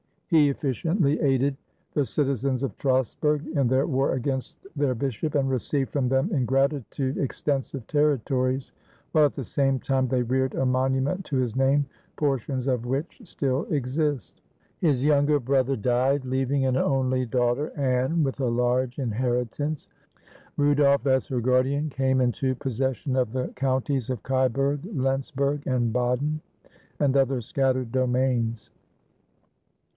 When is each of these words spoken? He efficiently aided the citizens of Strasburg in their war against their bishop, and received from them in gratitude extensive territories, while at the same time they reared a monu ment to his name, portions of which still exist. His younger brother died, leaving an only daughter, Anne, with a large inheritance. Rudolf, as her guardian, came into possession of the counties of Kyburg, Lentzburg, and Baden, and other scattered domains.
He 0.31 0.47
efficiently 0.49 1.19
aided 1.19 1.57
the 1.93 2.05
citizens 2.05 2.63
of 2.63 2.71
Strasburg 2.71 3.45
in 3.47 3.67
their 3.67 3.85
war 3.85 4.13
against 4.13 4.65
their 4.77 4.95
bishop, 4.95 5.35
and 5.35 5.47
received 5.49 5.91
from 5.91 6.07
them 6.07 6.31
in 6.33 6.45
gratitude 6.45 7.17
extensive 7.17 7.85
territories, 7.85 8.71
while 9.11 9.25
at 9.25 9.35
the 9.35 9.43
same 9.43 9.77
time 9.77 10.07
they 10.07 10.23
reared 10.23 10.55
a 10.55 10.63
monu 10.63 11.03
ment 11.03 11.25
to 11.25 11.35
his 11.37 11.55
name, 11.55 11.85
portions 12.15 12.65
of 12.65 12.85
which 12.85 13.19
still 13.25 13.65
exist. 13.65 14.41
His 14.79 15.03
younger 15.03 15.39
brother 15.39 15.75
died, 15.75 16.25
leaving 16.25 16.65
an 16.65 16.77
only 16.77 17.25
daughter, 17.25 17.69
Anne, 17.77 18.23
with 18.23 18.39
a 18.39 18.45
large 18.47 18.97
inheritance. 18.97 19.87
Rudolf, 20.57 21.05
as 21.05 21.27
her 21.27 21.41
guardian, 21.41 21.89
came 21.89 22.21
into 22.21 22.55
possession 22.55 23.15
of 23.17 23.33
the 23.33 23.49
counties 23.49 24.09
of 24.09 24.23
Kyburg, 24.23 24.79
Lentzburg, 24.95 25.67
and 25.67 25.91
Baden, 25.93 26.39
and 26.99 27.17
other 27.17 27.41
scattered 27.41 27.91
domains. 27.91 28.71